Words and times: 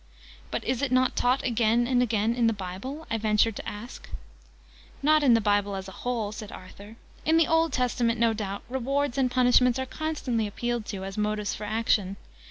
"But 0.49 0.63
is 0.63 0.81
it 0.81 0.91
not 0.91 1.15
taught 1.15 1.43
again 1.43 1.85
and 1.85 2.01
again 2.01 2.33
in 2.33 2.47
the 2.47 2.53
Bible?" 2.53 3.05
I 3.11 3.19
ventured 3.19 3.55
to 3.57 3.69
ask. 3.69 4.09
"Not 5.03 5.21
in 5.21 5.35
the 5.35 5.39
Bible 5.39 5.75
as 5.75 5.87
a 5.87 5.91
whole," 6.01 6.31
said 6.31 6.51
Arthur. 6.51 6.95
"In 7.23 7.37
the 7.37 7.45
Old 7.45 7.71
Testament, 7.71 8.19
no 8.19 8.33
doubt, 8.33 8.63
rewards 8.67 9.19
and 9.19 9.29
punishments 9.29 9.77
are 9.77 9.85
constantly 9.85 10.47
appealed 10.47 10.87
to 10.87 11.03
as 11.03 11.19
motives 11.19 11.53
for 11.53 11.65
action. 11.65 12.17